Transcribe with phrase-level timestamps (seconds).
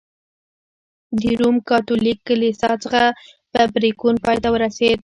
[1.19, 3.03] د روم کاتولیک کلیسا څخه
[3.53, 4.99] په پرېکون پای ته ورسېد.